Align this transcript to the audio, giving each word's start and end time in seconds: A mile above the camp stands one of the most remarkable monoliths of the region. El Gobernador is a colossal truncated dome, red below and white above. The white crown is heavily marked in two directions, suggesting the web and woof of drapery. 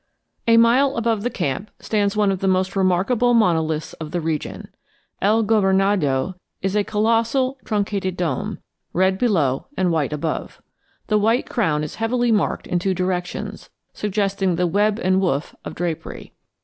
A 0.47 0.57
mile 0.57 0.97
above 0.97 1.21
the 1.21 1.29
camp 1.29 1.69
stands 1.79 2.17
one 2.17 2.31
of 2.31 2.39
the 2.39 2.47
most 2.47 2.75
remarkable 2.75 3.35
monoliths 3.35 3.93
of 4.01 4.09
the 4.09 4.19
region. 4.19 4.69
El 5.21 5.43
Gobernador 5.43 6.33
is 6.59 6.75
a 6.75 6.83
colossal 6.83 7.59
truncated 7.65 8.17
dome, 8.17 8.57
red 8.93 9.19
below 9.19 9.67
and 9.77 9.91
white 9.91 10.11
above. 10.11 10.59
The 11.05 11.19
white 11.19 11.47
crown 11.47 11.83
is 11.83 11.97
heavily 12.01 12.31
marked 12.31 12.65
in 12.65 12.79
two 12.79 12.95
directions, 12.95 13.69
suggesting 13.93 14.55
the 14.55 14.65
web 14.65 14.97
and 15.03 15.21
woof 15.21 15.53
of 15.63 15.75
drapery. 15.75 16.33